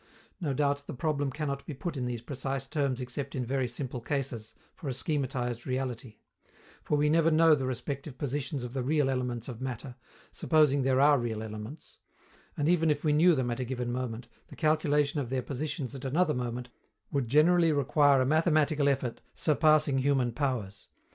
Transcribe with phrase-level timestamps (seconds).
[0.39, 4.01] No doubt the problem cannot be put in these precise terms except in very simple
[4.01, 6.15] cases, for a schematized reality;
[6.83, 9.95] for we never know the respective positions of the real elements of matter,
[10.31, 11.99] supposing there are real elements;
[12.57, 15.93] and, even if we knew them at a given moment, the calculation of their positions
[15.93, 16.69] at another moment
[17.11, 20.87] would generally require a mathematical effort surpassing human powers.